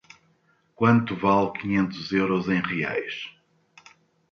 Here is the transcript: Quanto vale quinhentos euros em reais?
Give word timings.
Quanto 0.73 1.15
vale 1.15 1.51
quinhentos 1.51 2.11
euros 2.11 2.49
em 2.49 2.59
reais? 2.59 3.29